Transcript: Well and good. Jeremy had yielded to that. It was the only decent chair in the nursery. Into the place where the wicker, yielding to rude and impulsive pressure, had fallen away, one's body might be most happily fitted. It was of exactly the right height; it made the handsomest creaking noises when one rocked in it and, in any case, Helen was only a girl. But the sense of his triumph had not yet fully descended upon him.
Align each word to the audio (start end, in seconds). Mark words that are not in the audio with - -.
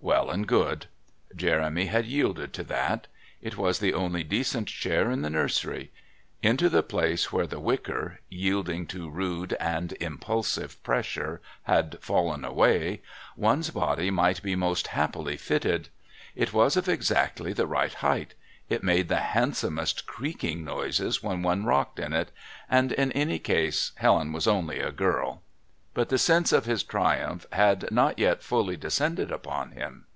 Well 0.00 0.28
and 0.28 0.46
good. 0.46 0.84
Jeremy 1.34 1.86
had 1.86 2.04
yielded 2.04 2.52
to 2.52 2.64
that. 2.64 3.06
It 3.40 3.56
was 3.56 3.78
the 3.78 3.94
only 3.94 4.22
decent 4.22 4.68
chair 4.68 5.10
in 5.10 5.22
the 5.22 5.30
nursery. 5.30 5.92
Into 6.42 6.68
the 6.68 6.82
place 6.82 7.32
where 7.32 7.46
the 7.46 7.58
wicker, 7.58 8.20
yielding 8.28 8.86
to 8.88 9.08
rude 9.08 9.54
and 9.58 9.92
impulsive 10.00 10.82
pressure, 10.82 11.40
had 11.62 11.96
fallen 12.02 12.44
away, 12.44 13.00
one's 13.34 13.70
body 13.70 14.10
might 14.10 14.42
be 14.42 14.54
most 14.54 14.88
happily 14.88 15.38
fitted. 15.38 15.88
It 16.34 16.52
was 16.52 16.76
of 16.76 16.86
exactly 16.86 17.54
the 17.54 17.66
right 17.66 17.94
height; 17.94 18.34
it 18.68 18.82
made 18.84 19.08
the 19.08 19.16
handsomest 19.20 20.04
creaking 20.04 20.64
noises 20.64 21.22
when 21.22 21.40
one 21.42 21.64
rocked 21.64 21.98
in 21.98 22.12
it 22.12 22.30
and, 22.68 22.92
in 22.92 23.10
any 23.12 23.38
case, 23.38 23.92
Helen 23.94 24.34
was 24.34 24.46
only 24.46 24.80
a 24.80 24.92
girl. 24.92 25.40
But 25.92 26.08
the 26.08 26.18
sense 26.18 26.50
of 26.50 26.64
his 26.64 26.82
triumph 26.82 27.46
had 27.52 27.88
not 27.92 28.18
yet 28.18 28.42
fully 28.42 28.76
descended 28.76 29.30
upon 29.30 29.70
him. 29.70 30.06